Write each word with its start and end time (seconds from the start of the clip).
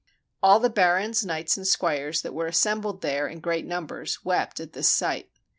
All 0.41 0.59
the 0.59 0.71
barons, 0.71 1.23
knights, 1.23 1.57
and 1.57 1.67
squires 1.67 2.23
that 2.23 2.33
were 2.33 2.47
assem 2.49 2.81
bled 2.81 3.01
there 3.01 3.27
in 3.27 3.39
great 3.39 3.67
numbers, 3.67 4.25
wept 4.25 4.59
at 4.59 4.73
this 4.73 4.89
sight. 4.89 5.29